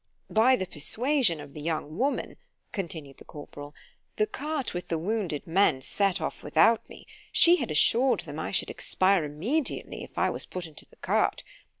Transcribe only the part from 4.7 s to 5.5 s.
with the wounded